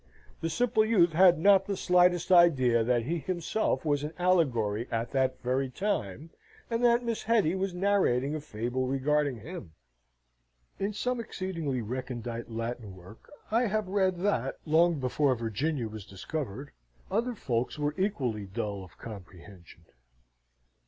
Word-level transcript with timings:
The 0.41 0.49
simple 0.49 0.83
youth 0.83 1.13
had 1.13 1.37
not 1.37 1.67
the 1.67 1.77
slightest 1.77 2.31
idea 2.31 2.83
that 2.83 3.03
he 3.03 3.19
himself 3.19 3.85
was 3.85 4.03
an 4.03 4.13
allegory 4.17 4.87
at 4.89 5.11
that 5.11 5.39
very 5.43 5.69
time, 5.69 6.31
and 6.71 6.83
that 6.83 7.03
Miss 7.03 7.21
Hetty 7.21 7.53
was 7.53 7.75
narrating 7.75 8.33
a 8.33 8.41
fable 8.41 8.87
regarding 8.87 9.41
him. 9.41 9.73
In 10.79 10.91
some 10.91 11.19
exceedingly 11.19 11.83
recondite 11.83 12.49
Latin 12.49 12.95
work 12.95 13.29
I 13.51 13.67
have 13.67 13.87
read 13.89 14.17
that, 14.21 14.57
long 14.65 14.99
before 14.99 15.35
Virginia 15.35 15.87
was 15.87 16.03
discovered, 16.03 16.71
other 17.11 17.35
folks 17.35 17.77
were 17.77 17.93
equally 17.95 18.47
dull 18.47 18.83
of 18.83 18.97
comprehension. 18.97 19.85